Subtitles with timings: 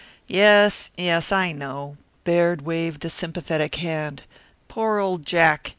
[0.25, 4.23] "Yes, yes, I know." Baird waved a sympathetic hand.
[4.67, 5.69] "Poor old Jack.